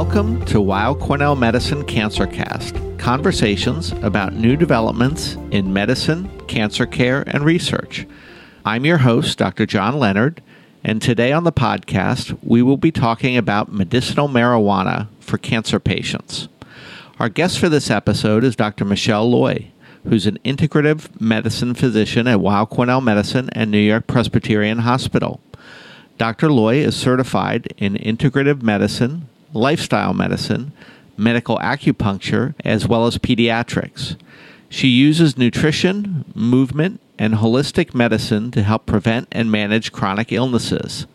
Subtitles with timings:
[0.00, 7.24] Welcome to Weill Cornell Medicine Cancer Cast conversations about new developments in medicine, cancer care,
[7.26, 8.06] and research.
[8.64, 9.66] I'm your host, Dr.
[9.66, 10.40] John Leonard,
[10.84, 16.46] and today on the podcast, we will be talking about medicinal marijuana for cancer patients.
[17.18, 18.84] Our guest for this episode is Dr.
[18.84, 19.72] Michelle Loy,
[20.04, 25.40] who's an integrative medicine physician at Weill Cornell Medicine and New York Presbyterian Hospital.
[26.18, 26.52] Dr.
[26.52, 30.72] Loy is certified in integrative medicine, lifestyle medicine,
[31.16, 34.16] medical acupuncture, as well as pediatrics.
[34.68, 41.06] She uses nutrition, movement, and holistic medicine to help prevent and manage chronic illnesses.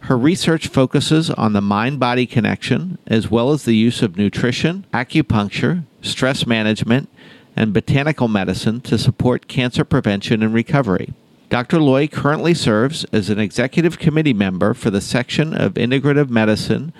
[0.00, 4.86] Her research focuses on the mind body connection, as well as the use of nutrition,
[4.92, 7.08] acupuncture, stress management,
[7.54, 11.12] and botanical medicine to support cancer prevention and recovery.
[11.50, 11.80] Dr.
[11.80, 16.92] Loy currently serves as an executive committee member for the section of integrative medicine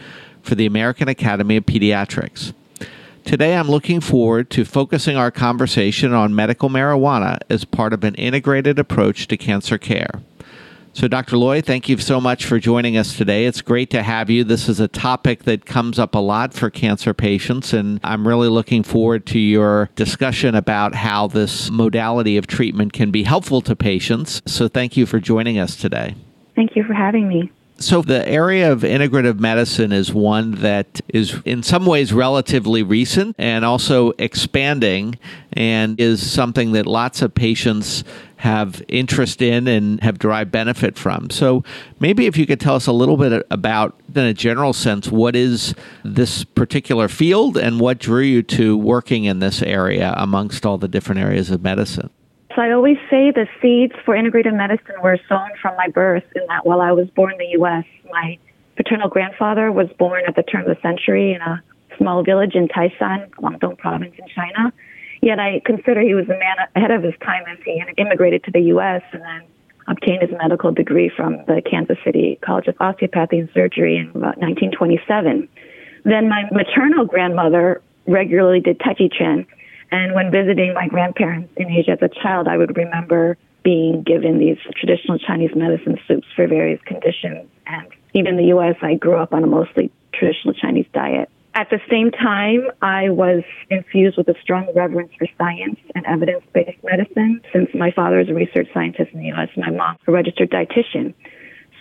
[0.42, 2.52] for the American Academy of Pediatrics.
[3.24, 8.14] Today, I'm looking forward to focusing our conversation on medical marijuana as part of an
[8.16, 10.22] integrated approach to cancer care.
[10.92, 11.36] So, Dr.
[11.36, 13.46] Loy, thank you so much for joining us today.
[13.46, 14.42] It's great to have you.
[14.42, 18.48] This is a topic that comes up a lot for cancer patients, and I'm really
[18.48, 23.76] looking forward to your discussion about how this modality of treatment can be helpful to
[23.76, 24.42] patients.
[24.46, 26.16] So, thank you for joining us today.
[26.56, 27.52] Thank you for having me.
[27.82, 33.36] So, the area of integrative medicine is one that is in some ways relatively recent
[33.38, 35.18] and also expanding,
[35.54, 38.04] and is something that lots of patients
[38.36, 41.30] have interest in and have derived benefit from.
[41.30, 41.64] So,
[42.00, 45.34] maybe if you could tell us a little bit about, in a general sense, what
[45.34, 50.76] is this particular field and what drew you to working in this area amongst all
[50.76, 52.10] the different areas of medicine?
[52.60, 56.66] I always say the seeds for integrative medicine were sown from my birth in that
[56.66, 58.38] while I was born in the U.S., my
[58.76, 61.62] paternal grandfather was born at the turn of the century in a
[61.96, 64.72] small village in Taishan, Guangdong province in China.
[65.22, 68.50] Yet I consider he was a man ahead of his time as he immigrated to
[68.50, 69.02] the U.S.
[69.12, 69.42] and then
[69.86, 74.38] obtained his medical degree from the Kansas City College of Osteopathy and Surgery in about
[74.38, 75.48] 1927.
[76.04, 79.46] Then my maternal grandmother regularly did Tai Chi Chuan
[79.90, 84.38] and when visiting my grandparents in Asia as a child, I would remember being given
[84.38, 87.48] these traditional Chinese medicine soups for various conditions.
[87.66, 91.28] And even in the U.S., I grew up on a mostly traditional Chinese diet.
[91.54, 96.44] At the same time, I was infused with a strong reverence for science and evidence
[96.54, 100.12] based medicine since my father is a research scientist in the U.S., my mom, a
[100.12, 101.12] registered dietitian.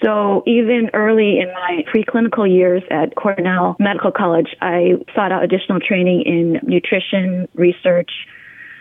[0.04, 5.80] So even early in my preclinical years at Cornell Medical College, I sought out additional
[5.80, 8.10] training in nutrition research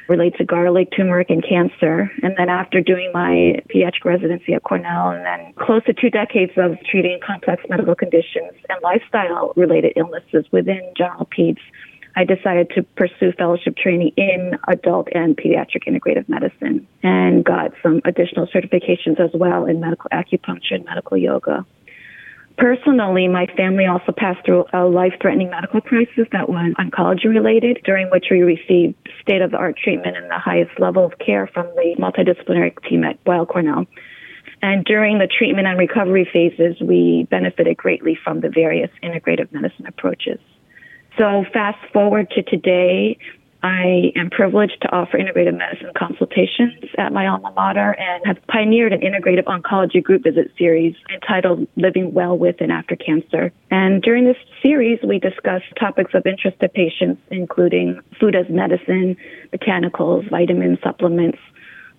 [0.08, 2.10] related to garlic, turmeric, and cancer.
[2.22, 6.52] And then after doing my pediatric residency at Cornell and then close to two decades
[6.56, 11.58] of treating complex medical conditions and lifestyle related illnesses within general peds,
[12.18, 18.00] I decided to pursue fellowship training in adult and pediatric integrative medicine and got some
[18.04, 21.64] additional certifications as well in medical acupuncture and medical yoga.
[22.56, 27.82] Personally, my family also passed through a life threatening medical crisis that was oncology related,
[27.84, 31.46] during which we received state of the art treatment and the highest level of care
[31.46, 33.86] from the multidisciplinary team at Weill Cornell.
[34.60, 39.86] And during the treatment and recovery phases, we benefited greatly from the various integrative medicine
[39.86, 40.40] approaches.
[41.18, 43.18] So fast forward to today,
[43.60, 48.92] I am privileged to offer integrative medicine consultations at my alma mater and have pioneered
[48.92, 53.52] an integrative oncology group visit series entitled Living Well with and After Cancer.
[53.68, 59.16] And during this series, we discuss topics of interest to patients, including food as medicine,
[59.52, 61.38] botanicals, vitamins, supplements,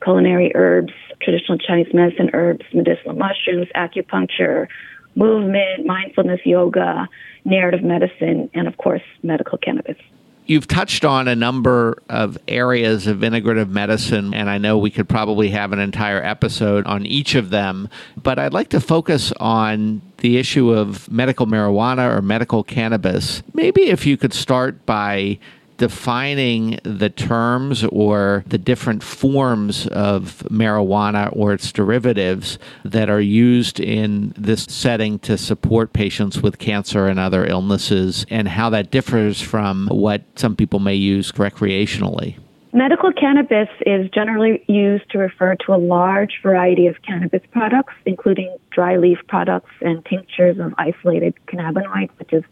[0.02, 4.68] culinary herbs, traditional Chinese medicine herbs, medicinal mushrooms, acupuncture,
[5.16, 7.10] movement, mindfulness, yoga,
[7.46, 9.98] narrative medicine, and of course, medical cannabis.
[10.46, 15.08] You've touched on a number of areas of integrative medicine, and I know we could
[15.08, 20.02] probably have an entire episode on each of them, but I'd like to focus on
[20.18, 23.44] the issue of medical marijuana or medical cannabis.
[23.54, 25.38] Maybe if you could start by
[25.80, 33.80] defining the terms or the different forms of marijuana or its derivatives that are used
[33.80, 39.42] in this setting to support patients with cancer and other illnesses, and how that differs
[39.42, 42.38] from what some people may use recreationally.
[42.74, 48.56] Medical cannabis is generally used to refer to a large variety of cannabis products, including
[48.70, 52.44] dry leaf products and tinctures of isolated cannabinoids, such as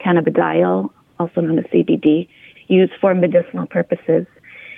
[0.00, 2.28] cannabidiol, also known as CBD,
[2.68, 4.26] used for medicinal purposes.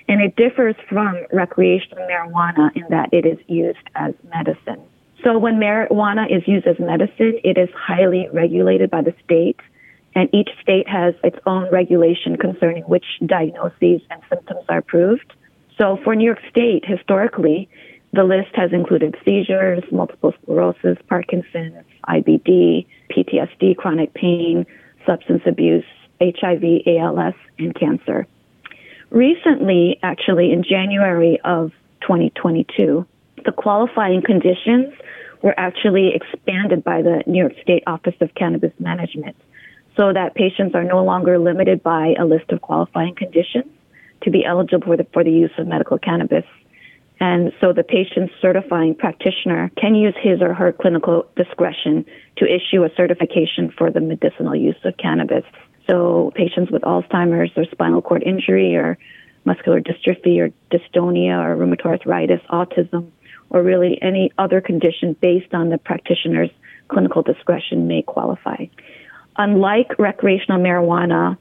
[0.08, 4.82] And it differs from recreational marijuana in that it is used as medicine.
[5.24, 9.60] So when marijuana is used as medicine, it is highly regulated by the state
[10.14, 15.32] and each state has its own regulation concerning which diagnoses and symptoms are approved.
[15.76, 17.68] So for New York State, historically,
[18.12, 24.66] the list has included seizures, multiple sclerosis, Parkinson's, IBD, PTSD, chronic pain,
[25.06, 25.84] substance abuse,
[26.20, 28.26] HIV, ALS, and cancer.
[29.10, 31.72] Recently, actually, in January of
[32.02, 33.06] 2022,
[33.44, 34.92] the qualifying conditions
[35.42, 39.36] were actually expanded by the New York State Office of Cannabis Management
[39.96, 43.66] so that patients are no longer limited by a list of qualifying conditions
[44.22, 46.44] to be eligible for the, for the use of medical cannabis.
[47.20, 52.04] And so the patient's certifying practitioner can use his or her clinical discretion
[52.36, 55.44] to issue a certification for the medicinal use of cannabis.
[55.88, 58.98] So patients with Alzheimer's or spinal cord injury or
[59.44, 63.10] muscular dystrophy or dystonia or rheumatoid arthritis, autism,
[63.50, 66.50] or really any other condition based on the practitioner's
[66.88, 68.66] clinical discretion may qualify.
[69.36, 71.38] Unlike recreational marijuana,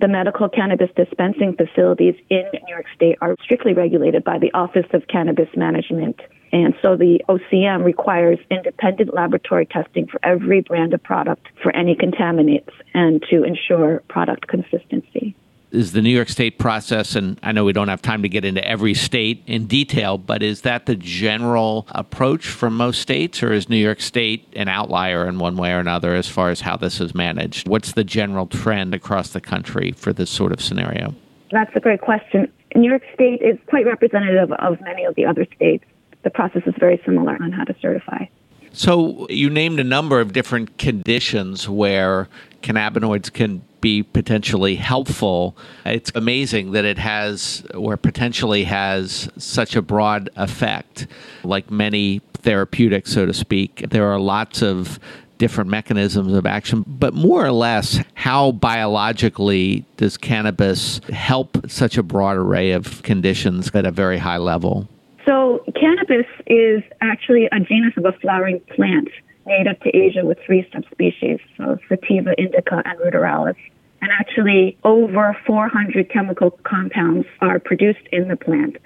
[0.00, 4.86] the medical cannabis dispensing facilities in New York State are strictly regulated by the Office
[4.92, 6.20] of Cannabis Management.
[6.52, 11.94] And so the OCM requires independent laboratory testing for every brand of product for any
[11.94, 15.34] contaminants and to ensure product consistency
[15.70, 18.44] is the New York State process, and I know we don't have time to get
[18.44, 23.52] into every state in detail, but is that the general approach for most states, or
[23.52, 26.76] is New York State an outlier in one way or another as far as how
[26.76, 27.68] this is managed?
[27.68, 31.14] What's the general trend across the country for this sort of scenario?
[31.50, 32.50] That's a great question.
[32.74, 35.84] New York State is quite representative of many of the other states.
[36.22, 38.26] The process is very similar on how to certify.
[38.72, 42.28] So, you named a number of different conditions where
[42.62, 45.56] cannabinoids can be potentially helpful.
[45.84, 51.06] It's amazing that it has, or potentially has, such a broad effect.
[51.44, 54.98] Like many therapeutics, so to speak, there are lots of
[55.38, 62.02] different mechanisms of action, but more or less, how biologically does cannabis help such a
[62.02, 64.88] broad array of conditions at a very high level?
[65.26, 69.08] So, cannabis is actually a genus of a flowering plant
[69.48, 73.56] native to Asia with three subspecies, so sativa, indica, and ruderalis.
[74.00, 78.76] And actually, over 400 chemical compounds are produced in the plant,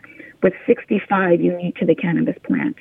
[0.42, 2.76] with 65 unique to the cannabis plant.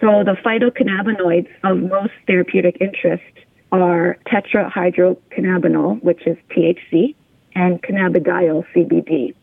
[0.00, 3.22] So the phytocannabinoids of most therapeutic interest
[3.70, 7.14] are tetrahydrocannabinol, which is THC,
[7.54, 9.34] and cannabidiol, CBD.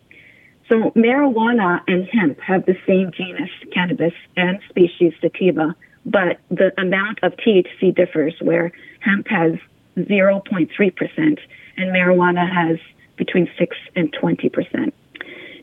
[0.69, 5.75] So marijuana and hemp have the same genus, cannabis, and species, sativa,
[6.07, 8.71] but the amount of THC differs, where
[9.01, 9.53] hemp has
[9.97, 11.39] 0.3%
[11.77, 12.79] and marijuana has
[13.17, 14.93] between 6 and 20%.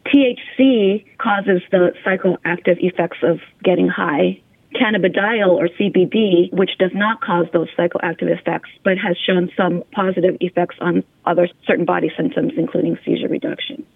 [0.06, 4.40] THC causes the psychoactive effects of getting high.
[4.74, 10.36] Cannabidiol or CBD, which does not cause those psychoactive effects, but has shown some positive
[10.40, 13.86] effects on other certain body symptoms, including seizure reduction.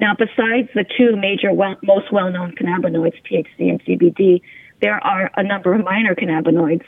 [0.00, 4.40] Now, besides the two major, well, most well known cannabinoids, THC and CBD,
[4.80, 6.84] there are a number of minor cannabinoids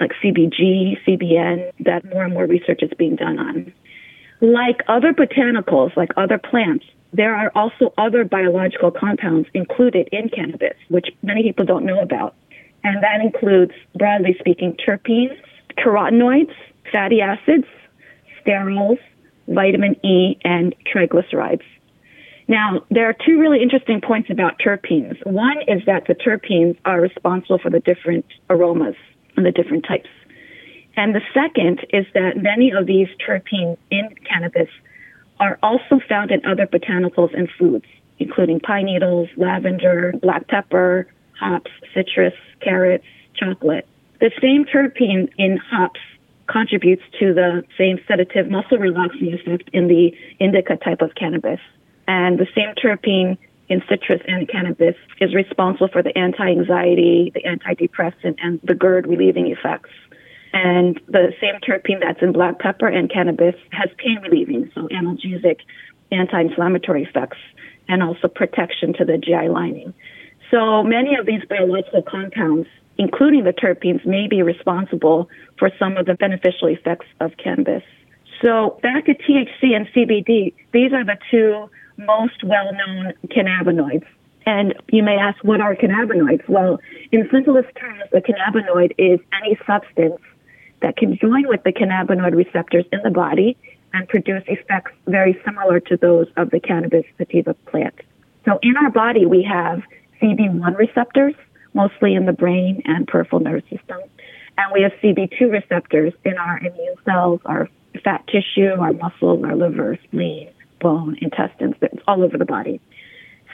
[0.00, 3.72] like CBG, CBN, that more and more research is being done on.
[4.40, 10.76] Like other botanicals, like other plants, there are also other biological compounds included in cannabis,
[10.88, 12.34] which many people don't know about.
[12.84, 15.38] And that includes, broadly speaking, terpenes,
[15.78, 16.52] carotenoids,
[16.90, 17.66] fatty acids,
[18.44, 18.98] sterols,
[19.46, 21.62] vitamin E, and triglycerides.
[22.52, 25.16] Now, there are two really interesting points about terpenes.
[25.24, 28.94] One is that the terpenes are responsible for the different aromas
[29.38, 30.10] and the different types.
[30.94, 34.68] And the second is that many of these terpenes in cannabis
[35.40, 37.86] are also found in other botanicals and foods,
[38.18, 41.06] including pine needles, lavender, black pepper,
[41.40, 43.88] hops, citrus, carrots, chocolate.
[44.20, 46.00] The same terpene in hops
[46.48, 51.60] contributes to the same sedative muscle relaxing effect in the indica type of cannabis.
[52.06, 58.36] And the same terpene in citrus and cannabis is responsible for the anti-anxiety, the antidepressant,
[58.42, 59.90] and the GERD relieving effects.
[60.52, 65.60] And the same terpene that's in black pepper and cannabis has pain relieving, so analgesic,
[66.10, 67.38] anti-inflammatory effects,
[67.88, 69.94] and also protection to the GI lining.
[70.50, 72.68] So many of these biological compounds,
[72.98, 77.82] including the terpenes, may be responsible for some of the beneficial effects of cannabis.
[78.42, 84.06] So back to THC and CBD, these are the two most well-known cannabinoids.
[84.44, 86.48] And you may ask, what are cannabinoids?
[86.48, 86.80] Well,
[87.12, 90.20] in simplest terms, a cannabinoid is any substance
[90.80, 93.56] that can join with the cannabinoid receptors in the body
[93.92, 97.94] and produce effects very similar to those of the cannabis sativa plant.
[98.44, 99.82] So in our body, we have
[100.20, 101.34] CB1 receptors,
[101.74, 103.98] mostly in the brain and peripheral nervous system.
[104.58, 107.68] And we have CB2 receptors in our immune cells, our
[108.02, 110.48] fat tissue, our muscles, our liver, spleen,
[110.82, 111.76] bone, intestines.
[111.80, 112.80] It's all over the body.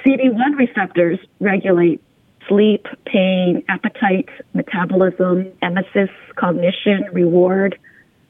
[0.05, 2.03] CB1 receptors regulate
[2.49, 7.79] sleep, pain, appetite, metabolism, emesis, cognition, reward,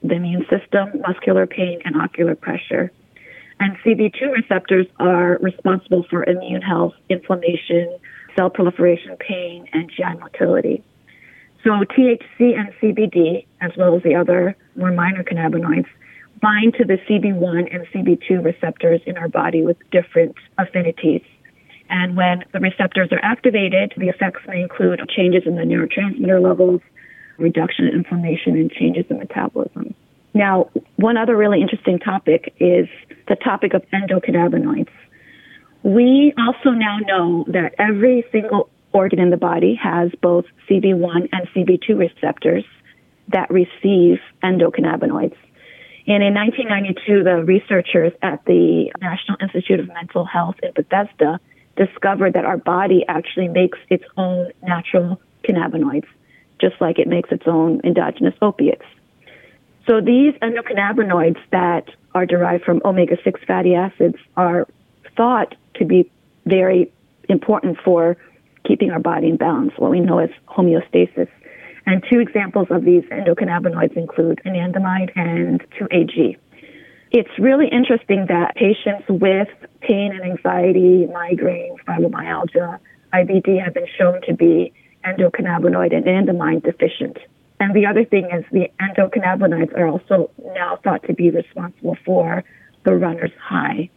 [0.02, 2.90] the immune system, muscular pain, and ocular pressure.
[3.60, 7.98] And CB2 receptors are responsible for immune health, inflammation,
[8.36, 10.82] cell proliferation, pain, and GI motility.
[11.64, 15.88] So THC and CBD, as well as the other more minor cannabinoids,
[16.40, 21.22] bind to the CB1 and CB2 receptors in our body with different affinities.
[21.90, 26.80] And when the receptors are activated, the effects may include changes in the neurotransmitter levels,
[27.38, 29.94] reduction in inflammation, and changes in metabolism.
[30.34, 32.88] Now, one other really interesting topic is
[33.26, 34.90] the topic of endocannabinoids.
[35.82, 41.48] We also now know that every single organ in the body has both CB1 and
[41.54, 42.64] CB2 receptors
[43.28, 45.36] that receive endocannabinoids.
[46.08, 51.38] And in 1992, the researchers at the National Institute of Mental Health in Bethesda
[51.76, 56.06] discovered that our body actually makes its own natural cannabinoids,
[56.62, 58.86] just like it makes its own endogenous opiates.
[59.86, 64.66] So these endocannabinoids that are derived from omega 6 fatty acids are
[65.14, 66.10] thought to be
[66.46, 66.90] very
[67.28, 68.16] important for
[68.64, 71.28] keeping our body in balance, what we know as homeostasis.
[71.88, 76.36] And two examples of these endocannabinoids include anandamide and 2-AG.
[77.12, 79.48] It's really interesting that patients with
[79.80, 82.78] pain and anxiety, migraine, fibromyalgia,
[83.14, 87.16] IBD have been shown to be endocannabinoid and anandamide deficient.
[87.58, 92.44] And the other thing is the endocannabinoids are also now thought to be responsible for
[92.84, 93.88] the runner's high.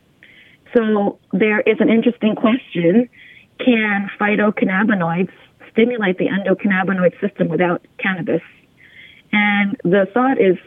[0.73, 3.09] So there is an interesting question.
[3.59, 5.33] Can phytocannabinoids
[5.71, 8.41] stimulate the endocannabinoid system without cannabis?
[9.31, 10.57] And the thought is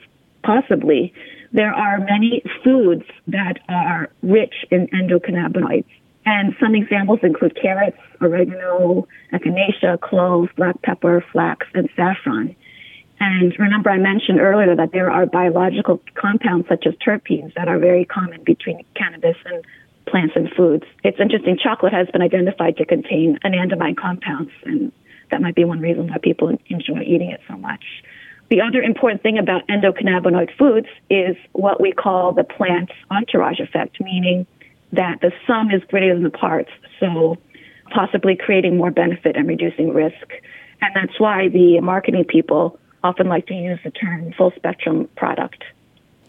[0.42, 1.12] possibly
[1.52, 5.87] there are many foods that are rich in endocannabinoids.
[6.26, 12.56] And some examples include carrots, oregano, echinacea, cloves, black pepper, flax, and saffron.
[13.20, 17.78] And remember, I mentioned earlier that there are biological compounds such as terpenes that are
[17.78, 19.64] very common between cannabis and
[20.14, 20.85] plants and foods.
[21.02, 24.92] It's interesting, chocolate has been identified to contain anandamide compounds, and
[25.33, 27.83] that might be one reason why people enjoy eating it so much.
[28.49, 34.00] The other important thing about endocannabinoid foods is what we call the plant entourage effect,
[34.00, 34.47] meaning
[34.92, 37.37] that the sum is greater than the parts, so
[37.90, 40.28] possibly creating more benefit and reducing risk.
[40.80, 45.64] And that's why the marketing people often like to use the term full spectrum product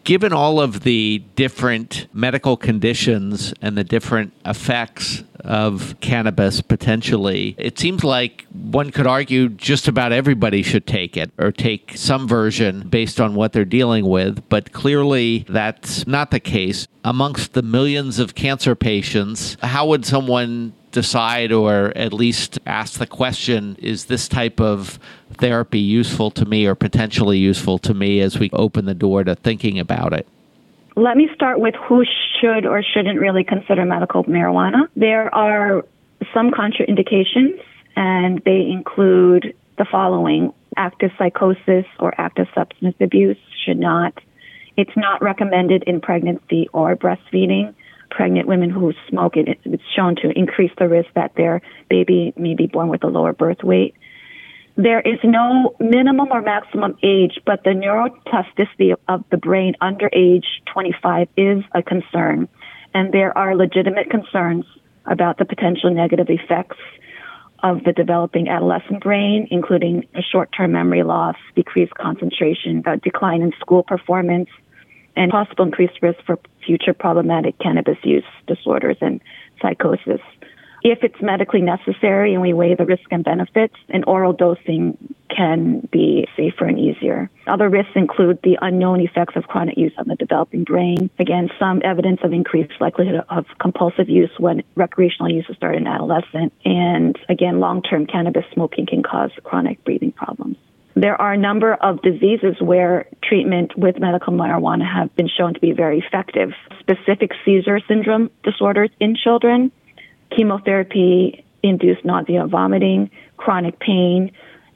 [0.06, 7.78] given all of the different medical conditions and the different effects of cannabis potentially, it
[7.78, 12.88] seems like one could argue just about everybody should take it or take some version
[12.88, 14.48] based on what they're dealing with.
[14.48, 16.88] But clearly, that's not the case.
[17.04, 23.06] Amongst the millions of cancer patients, how would someone decide or at least ask the
[23.06, 24.98] question is this type of
[25.34, 29.36] therapy useful to me or potentially useful to me as we open the door to
[29.36, 30.26] thinking about it?
[30.96, 32.06] Let me start with who
[32.40, 34.88] should or shouldn't really consider medical marijuana.
[34.96, 35.86] There are
[36.34, 37.60] some contraindications,
[37.98, 44.14] and they include the following active psychosis or active substance abuse should not.
[44.78, 47.76] It's not recommended in pregnancy or breastfeeding
[48.10, 52.56] pregnant women who smoke it, it's shown to increase the risk that their baby may
[52.56, 53.96] be born with a lower birth weight.
[54.78, 60.46] There is no minimum or maximum age, but the neuroplasticity of the brain under age
[60.74, 62.50] 25 is a concern.
[62.94, 64.66] And there are legitimate concerns
[65.06, 66.78] about the potential negative effects
[67.64, 73.82] of the developing adolescent brain, including a short-term memory loss, decreased concentration, decline in school
[73.82, 74.50] performance,
[75.16, 79.22] and possible increased risk for future problematic cannabis use disorders and
[79.62, 80.22] psychosis.
[80.88, 85.80] If it's medically necessary and we weigh the risk and benefits, an oral dosing can
[85.92, 87.28] be safer and easier.
[87.48, 91.10] Other risks include the unknown effects of chronic use on the developing brain.
[91.18, 95.88] Again, some evidence of increased likelihood of compulsive use when recreational use is started in
[95.88, 96.54] adolescent.
[96.64, 100.58] And again, long-term cannabis smoking can cause chronic breathing problems.
[100.98, 105.60] There are a number of diseases where treatment with medical marijuana have been shown to
[105.60, 106.52] be very effective.
[106.80, 109.74] Specific seizure syndrome disorders in children,
[110.36, 114.32] chemotherapy induced nausea and vomiting, chronic pain,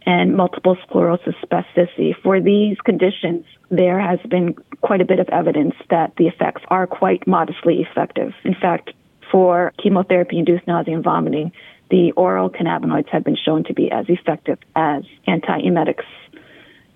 [0.05, 2.13] and multiple sclerosis spasticity.
[2.21, 6.85] For these conditions, there has been quite a bit of evidence that the effects are
[6.85, 8.33] quite modestly effective.
[8.43, 8.91] In fact,
[9.31, 11.53] for chemotherapy induced nausea and vomiting,
[11.89, 16.05] the oral cannabinoids have been shown to be as effective as antiemetics.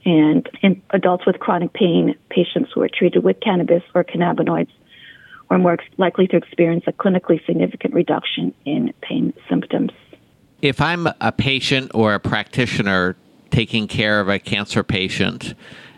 [0.06, 4.70] And in adults with chronic pain, patients who are treated with cannabis or cannabinoids
[5.50, 9.92] are more likely to experience a clinically significant reduction in pain symptoms.
[10.62, 13.16] If I'm a patient or a practitioner
[13.50, 15.54] taking care of a cancer patient,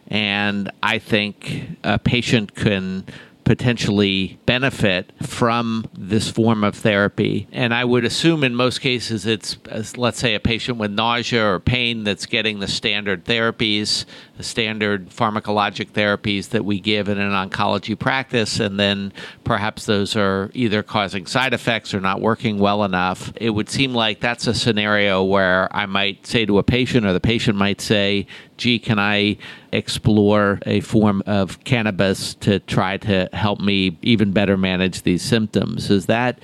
[0.07, 3.05] and I think a patient can
[3.45, 7.47] potentially benefit from this form of therapy.
[7.51, 9.57] And I would assume in most cases it's,
[9.95, 14.05] let's say, a patient with nausea or pain that's getting the standard therapies,
[14.37, 18.59] the standard pharmacologic therapies that we give in an oncology practice.
[18.59, 23.31] And then perhaps those are either causing side effects or not working well enough.
[23.35, 27.13] It would seem like that's a scenario where I might say to a patient, or
[27.13, 28.25] the patient might say,
[28.57, 29.37] gee, can I
[29.71, 35.89] explore a form of cannabis to try to help me even better manage these symptoms?
[35.89, 36.39] Is that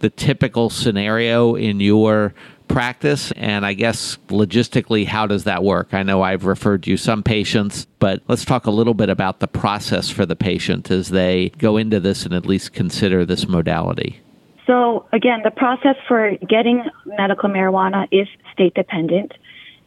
[0.00, 2.34] the typical scenario in your
[2.68, 3.32] practice?
[3.32, 5.92] And I guess logistically, how does that work?
[5.92, 9.48] I know I've referred you some patients, but let's talk a little bit about the
[9.48, 14.20] process for the patient as they go into this and at least consider this modality.
[14.66, 19.32] So, again, the process for getting medical marijuana is state dependent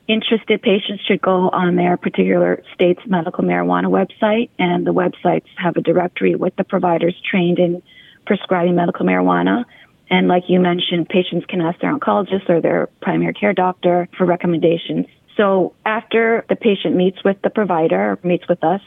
[0.08, 5.78] interested patients should go on their particular state's medical marijuana website, and the websites have
[5.78, 7.82] a directory with the providers trained in
[8.26, 9.66] prescribing medical marijuana.
[10.10, 14.26] And like you mentioned, patients can ask their oncologist or their primary care doctor for
[14.26, 15.08] recommendations.
[15.38, 18.82] So after the patient meets with the provider, meets with us,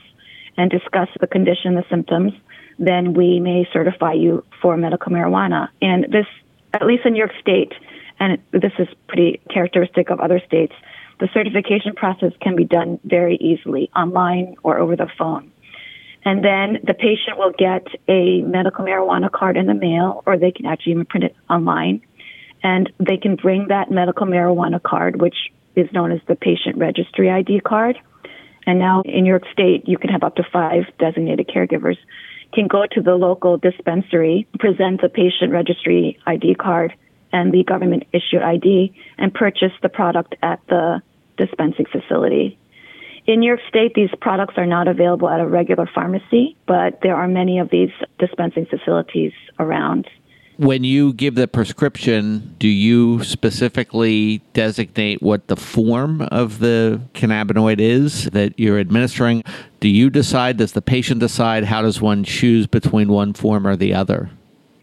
[0.57, 2.33] and discuss the condition, the symptoms,
[2.79, 5.69] then we may certify you for medical marijuana.
[5.83, 6.27] And this,
[6.73, 7.73] at least in New York State,
[8.19, 10.73] and this is pretty characteristic of other states,
[11.19, 15.51] the certification process can be done very easily online or over the phone.
[16.25, 20.51] And then the patient will get a medical marijuana card in the mail, or they
[20.51, 22.03] can actually even print it online.
[22.63, 25.37] And they can bring that medical marijuana card, which
[25.77, 27.97] is known as the patient registry ID card.
[28.67, 31.97] And now in New York State, you can have up to five designated caregivers,
[32.52, 36.93] can go to the local dispensary, present the patient registry ID card,
[37.32, 41.02] and the government issued ID and purchase the product at the
[41.36, 42.58] dispensing facility.
[43.26, 47.17] In New York State, these products are not available at a regular pharmacy, but there
[47.17, 50.08] are many of these dispensing facilities around.
[50.58, 57.78] When you give the prescription, do you specifically designate what the form of the cannabinoid
[57.78, 59.45] is that you're administering?
[59.80, 60.56] Do you decide?
[60.56, 61.65] Does the patient decide?
[61.65, 64.30] How does one choose between one form or the other?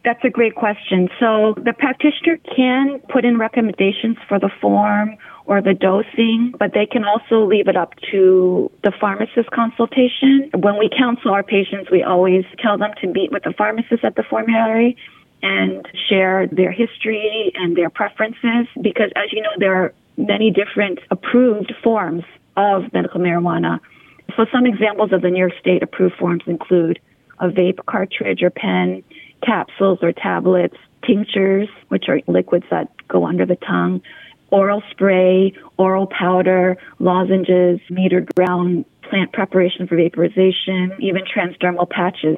[0.04, 1.10] That's a great question.
[1.20, 6.86] So the practitioner can put in recommendations for the form or the dosing, but they
[6.86, 10.50] can also leave it up to the pharmacist consultation.
[10.54, 14.16] When we counsel our patients, we always tell them to meet with the pharmacist at
[14.16, 14.98] the formulary
[15.42, 21.00] and share their history and their preferences because as you know there are many different
[21.12, 22.24] approved forms
[22.56, 23.80] of medical marijuana.
[24.38, 27.00] So some examples of the New York State approved forms include
[27.40, 29.04] a vape cartridge or pen,
[29.46, 30.76] capsules or tablets,
[31.06, 34.02] tinctures, which are liquids that go under the tongue,
[34.52, 42.38] oral spray, oral powder, lozenges, metered ground plant preparation for vaporization, even transdermal patches.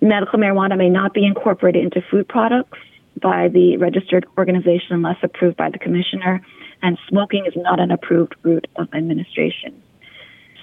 [0.00, 2.78] Medical marijuana may not be incorporated into food products
[3.20, 6.40] by the registered organization unless approved by the commissioner,
[6.82, 9.82] and smoking is not an approved route of administration.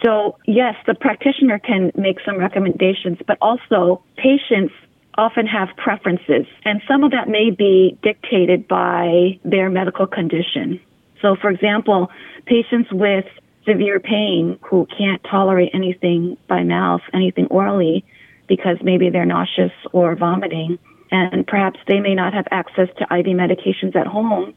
[0.04, 4.74] So, yes, the practitioner can make some recommendations, but also patients
[5.18, 10.80] often have preferences, and some of that may be dictated by their medical condition.
[11.22, 12.10] So, for example,
[12.46, 13.26] patients with
[13.66, 18.04] severe pain who can't tolerate anything by mouth, anything orally,
[18.48, 20.80] because maybe they're nauseous or vomiting,
[21.12, 24.54] and perhaps they may not have access to IV medications at home,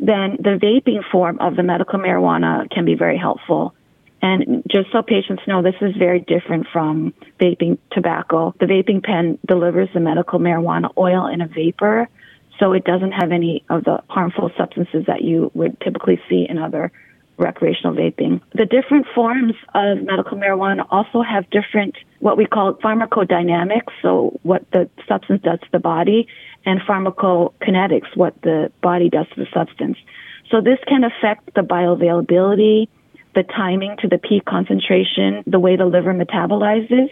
[0.00, 3.74] then the vaping form of the medical marijuana can be very helpful.
[4.20, 8.54] And just so patients know, this is very different from vaping tobacco.
[8.58, 12.08] The vaping pen delivers the medical marijuana oil in a vapor,
[12.58, 16.58] so it doesn't have any of the harmful substances that you would typically see in
[16.58, 16.90] other
[17.36, 18.40] recreational vaping.
[18.52, 24.68] The different forms of medical marijuana also have different, what we call pharmacodynamics, so what
[24.72, 26.26] the substance does to the body,
[26.66, 29.96] and pharmacokinetics, what the body does to the substance.
[30.50, 32.88] So this can affect the bioavailability,
[33.38, 37.08] the timing to the peak concentration, the way the liver metabolizes.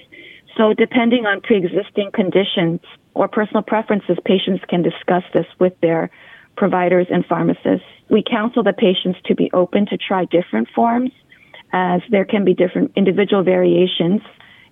[0.56, 2.80] So, depending on pre existing conditions
[3.14, 6.10] or personal preferences, patients can discuss this with their
[6.56, 7.86] providers and pharmacists.
[8.10, 11.12] We counsel the patients to be open to try different forms,
[11.72, 14.20] as there can be different individual variations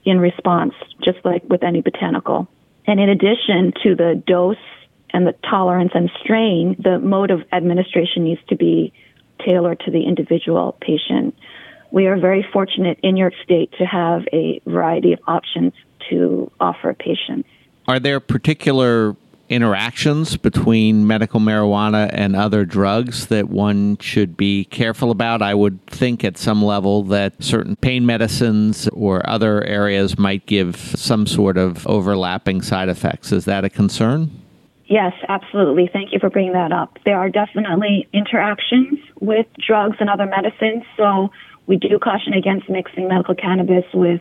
[0.04, 2.48] in response, just like with any botanical.
[2.88, 4.56] And in addition to the dose
[5.12, 8.92] and the tolerance and strain, the mode of administration needs to be
[9.44, 11.34] tailored to the individual patient.
[11.90, 15.72] we are very fortunate in New York State to have a variety of options
[16.10, 17.48] to offer patients.
[17.86, 19.16] Are there particular
[19.48, 25.42] interactions between medical marijuana and other drugs that one should be careful about?
[25.42, 30.76] I would think at some level that certain pain medicines or other areas might give
[30.76, 33.32] some sort of overlapping side effects.
[33.32, 34.30] Is that a concern?
[34.86, 35.88] Yes, absolutely.
[35.92, 36.98] Thank you for bringing that up.
[37.04, 41.30] There are definitely interactions with drugs and other medicines, so
[41.66, 44.20] we do caution against mixing medical cannabis with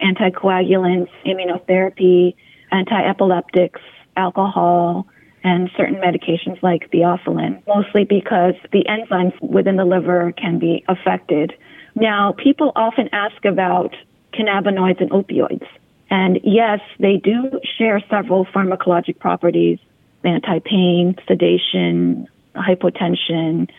[0.00, 2.34] anticoagulants, immunotherapy,
[2.72, 3.80] anti-epileptics,
[4.16, 5.06] alcohol,
[5.44, 11.52] and certain medications like theophylline, mostly because the enzymes within the liver can be affected.
[11.94, 13.94] Now, people often ask about
[14.32, 15.66] cannabinoids and opioids.
[16.08, 19.78] And yes, they do share several pharmacologic properties
[20.24, 23.70] anti pain, sedation, hypotension,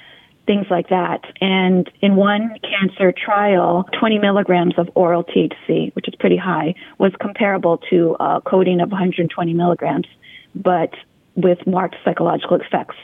[0.46, 1.22] things like that.
[1.40, 7.14] And in one cancer trial, 20 milligrams of oral THC, which is pretty high, was
[7.20, 10.08] comparable to a codeine of 120 milligrams,
[10.56, 10.94] but
[11.36, 12.96] with marked psychological effects.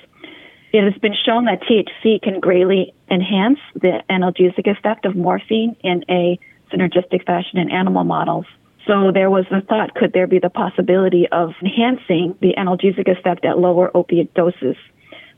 [0.74, 6.04] It has been shown that THC can greatly enhance the analgesic effect of morphine in
[6.10, 6.38] a
[6.72, 8.46] synergistic fashion in animal models.
[8.88, 13.44] So there was the thought, could there be the possibility of enhancing the analgesic effect
[13.44, 14.78] at lower opiate doses?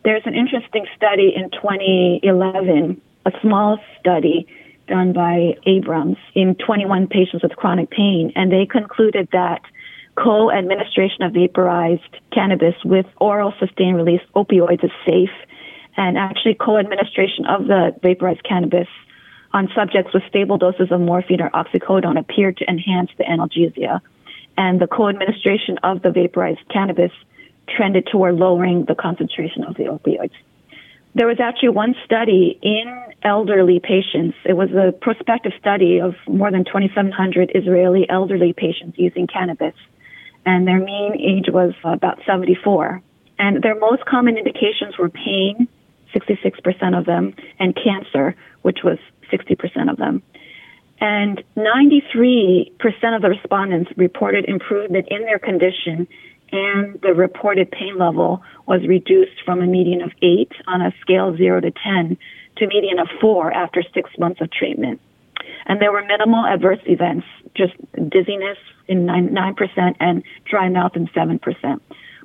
[0.05, 4.47] There's an interesting study in 2011, a small study
[4.87, 9.61] done by Abrams in 21 patients with chronic pain, and they concluded that
[10.15, 15.33] co-administration of vaporized cannabis with oral sustained release opioids is safe,
[15.97, 18.87] and actually co-administration of the vaporized cannabis
[19.53, 24.01] on subjects with stable doses of morphine or oxycodone appeared to enhance the analgesia,
[24.57, 27.11] and the co-administration of the vaporized cannabis
[27.67, 30.31] trended toward lowering the concentration of the opioids.
[31.15, 34.37] There was actually one study in elderly patients.
[34.45, 39.73] It was a prospective study of more than 2,700 Israeli elderly patients using cannabis,
[40.45, 43.01] and their mean age was about 74.
[43.39, 45.67] And their most common indications were pain,
[46.13, 48.97] 66% of them, and cancer, which was
[49.31, 50.21] 60% of them.
[51.01, 52.71] And 93%
[53.15, 56.07] of the respondents reported improvement in their condition
[56.51, 61.29] and the reported pain level was reduced from a median of 8 on a scale
[61.29, 62.17] of 0 to 10
[62.57, 64.99] to a median of 4 after 6 months of treatment.
[65.67, 67.73] And there were minimal adverse events, just
[68.09, 71.39] dizziness in 9, 9% and dry mouth in 7%.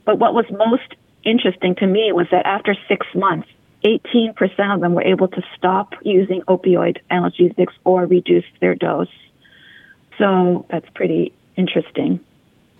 [0.04, 0.94] But what was most
[1.24, 3.48] interesting to me was that after 6 months,
[3.84, 9.08] 18% of them were able to stop using opioid analgesics or reduce their dose.
[10.18, 12.20] So that's pretty interesting.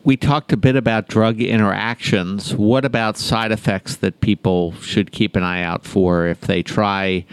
[0.05, 2.55] We talked a bit about drug interactions.
[2.55, 7.25] What about side effects that people should keep an eye out for if they try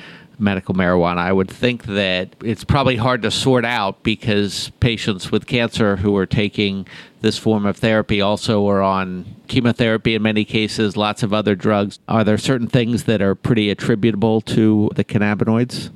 [0.41, 1.17] medical marijuana?
[1.17, 6.15] I would think that it's probably hard to sort out because patients with cancer who
[6.17, 6.87] are taking
[7.21, 11.99] this form of therapy also are on chemotherapy in many cases, lots of other drugs.
[12.07, 15.91] Are there certain things that are pretty attributable to the cannabinoids?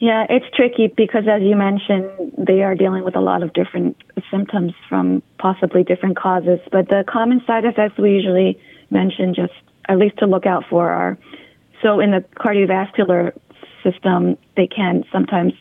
[0.00, 3.96] Yeah, it's tricky because, as you mentioned, they are dealing with a lot of different
[4.30, 6.60] symptoms from possibly different causes.
[6.70, 9.54] But the common side effects we usually mention, just
[9.88, 11.18] at least to look out for, are
[11.82, 13.32] so in the cardiovascular
[13.90, 15.52] system, they can sometimes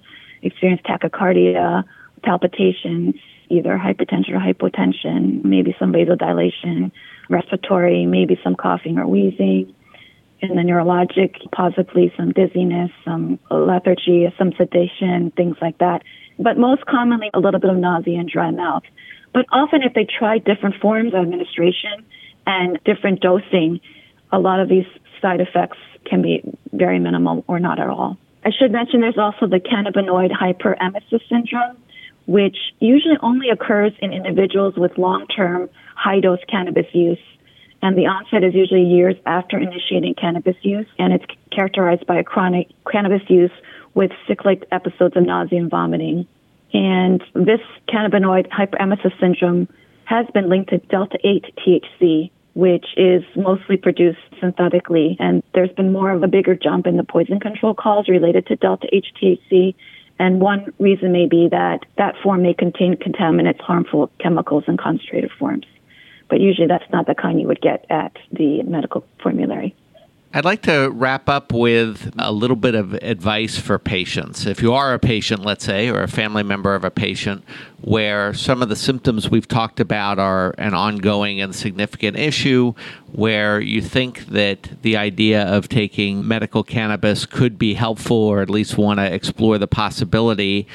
[0.41, 1.83] experience tachycardia,
[2.23, 3.15] palpitations,
[3.49, 6.91] either hypertension or hypotension, maybe some vasodilation,
[7.29, 9.73] respiratory, maybe some coughing or wheezing
[10.39, 16.03] in the neurologic, possibly some dizziness, some lethargy, some sedation, things like that.
[16.37, 18.83] But most commonly, a little bit of nausea and dry mouth.
[19.33, 22.05] But often, if they try different forms of administration
[22.45, 23.79] and different dosing,
[24.31, 24.85] a lot of these
[25.21, 25.77] side effects
[26.09, 26.41] can be
[26.73, 28.17] very minimal or not at all.
[28.45, 31.77] I should mention there's also the cannabinoid hyperemesis syndrome,
[32.25, 37.19] which usually only occurs in individuals with long term high dose cannabis use
[37.81, 42.23] and the onset is usually years after initiating cannabis use, and it's characterized by a
[42.23, 43.51] chronic cannabis use
[43.93, 46.27] with cyclic episodes of nausea and vomiting.
[46.73, 49.67] And this cannabinoid hyperemesis syndrome
[50.05, 55.15] has been linked to delta 8 THC, which is mostly produced synthetically.
[55.19, 58.55] And there's been more of a bigger jump in the poison control calls related to
[58.55, 59.75] delta 8 THC.
[60.19, 65.31] And one reason may be that that form may contain contaminants, harmful chemicals, in concentrated
[65.37, 65.65] forms
[66.29, 69.75] but usually that's not the kind you would get at the medical formulary.
[70.37, 74.45] I'd like to wrap up with a little bit of advice for patients.
[74.45, 77.43] If you are a patient, let's say, or a family member of a patient,
[77.81, 82.75] where some of the symptoms we've talked about are an ongoing and significant issue,
[83.11, 88.49] where you think that the idea of taking medical cannabis could be helpful or at
[88.51, 90.67] least want to explore the possibility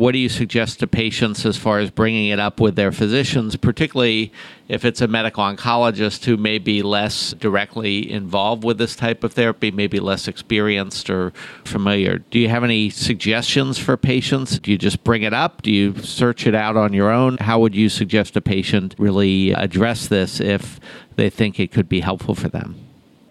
[0.00, 3.54] what do you suggest to patients as far as bringing it up with their physicians,
[3.54, 4.32] particularly
[4.66, 9.34] if it's a medical oncologist who may be less directly involved with this type of
[9.34, 11.34] therapy, maybe less experienced or
[11.66, 12.16] familiar?
[12.16, 14.58] Do you have any suggestions for patients?
[14.58, 15.60] Do you just bring it up?
[15.60, 17.36] Do you search it out on your own?
[17.36, 20.80] How would you suggest a patient really address this if
[21.16, 22.74] they think it could be helpful for them?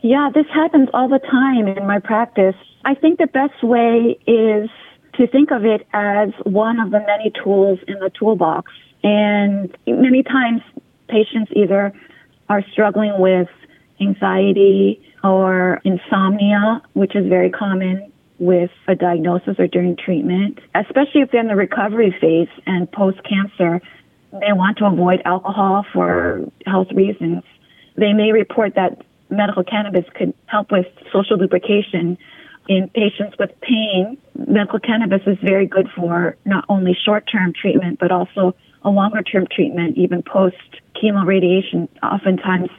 [0.04, 2.56] Yeah, this happens all the time in my practice.
[2.86, 4.70] I think the best way is
[5.20, 8.72] to think of it as one of the many tools in the toolbox.
[9.04, 10.62] And many times
[11.10, 11.94] patients either
[12.48, 13.50] are struggling with
[14.00, 21.32] anxiety or insomnia, which is very common with a diagnosis or during treatment, especially if
[21.32, 23.82] they're in the recovery phase and post cancer.
[24.32, 27.44] They want to avoid alcohol for health reasons.
[27.98, 32.18] They may report that medical cannabis could help with social lubrication
[32.70, 37.98] in patients with pain, medical cannabis is very good for not only short term treatment,
[38.00, 40.56] but also a longer term treatment, even post
[40.96, 41.90] chemo radiation.
[42.04, 42.70] Oftentimes,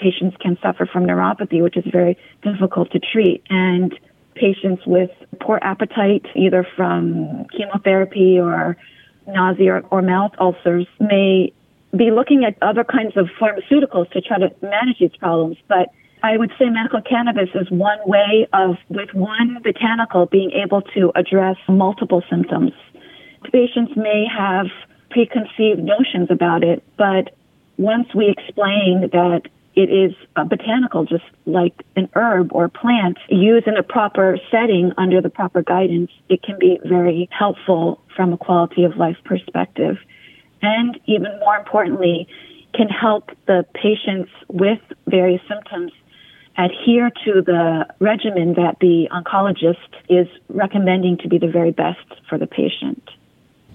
[0.00, 3.44] patients can suffer from neuropathy, which is very difficult to treat.
[3.48, 3.96] And
[4.34, 8.76] patients with poor appetite, either from chemotherapy or
[9.28, 11.52] nausea or mouth ulcers, may
[11.96, 15.56] be looking at other kinds of pharmaceuticals to try to manage these problems.
[15.68, 15.90] But
[16.22, 21.12] I would say medical cannabis is one way of, with one botanical, being able to
[21.14, 22.72] address multiple symptoms.
[23.52, 24.66] Patients may have
[25.10, 27.34] preconceived notions about it, but
[27.78, 29.42] once we explain that
[29.74, 34.92] it is a botanical, just like an herb or plant, used in a proper setting
[34.96, 39.98] under the proper guidance, it can be very helpful from a quality of life perspective.
[40.62, 42.26] And even more importantly,
[42.72, 45.92] can help the patients with various symptoms
[46.58, 49.76] adhere to the regimen that the oncologist
[50.08, 53.02] is recommending to be the very best for the patient.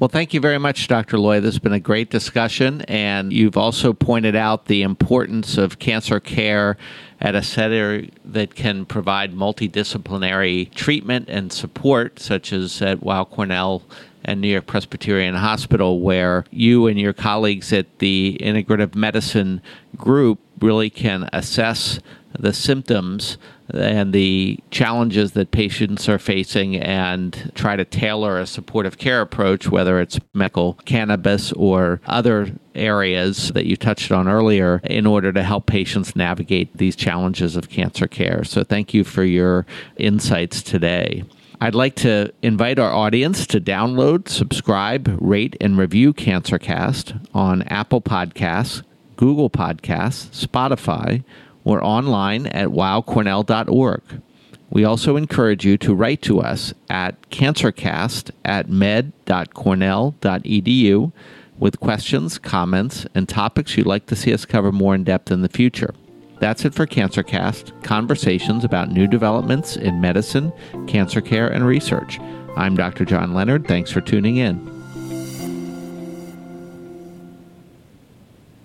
[0.01, 1.19] Well, thank you very much, Dr.
[1.19, 1.41] Loy.
[1.41, 6.19] This has been a great discussion, and you've also pointed out the importance of cancer
[6.19, 6.75] care
[7.19, 13.83] at a center that can provide multidisciplinary treatment and support, such as at Weill Cornell
[14.25, 19.61] and New York Presbyterian Hospital, where you and your colleagues at the Integrative Medicine
[19.95, 21.99] Group really can assess
[22.39, 23.37] the symptoms
[23.73, 29.69] and the challenges that patients are facing and try to tailor a supportive care approach,
[29.69, 35.43] whether it's medical cannabis or other areas that you touched on earlier, in order to
[35.43, 38.43] help patients navigate these challenges of cancer care.
[38.43, 39.65] So, thank you for your
[39.97, 41.23] insights today.
[41.63, 48.01] I'd like to invite our audience to download, subscribe, rate, and review CancerCast on Apple
[48.01, 48.81] Podcasts,
[49.15, 51.23] Google Podcasts, Spotify,
[51.63, 54.01] or online at weillcornell.org.
[54.69, 61.11] We also encourage you to write to us at cancercast at med.cornell.edu
[61.59, 65.41] with questions, comments, and topics you'd like to see us cover more in depth in
[65.41, 65.93] the future.
[66.39, 70.51] That's it for CancerCast conversations about new developments in medicine,
[70.87, 72.19] cancer care, and research.
[72.55, 73.05] I'm Dr.
[73.05, 73.67] John Leonard.
[73.67, 74.80] Thanks for tuning in.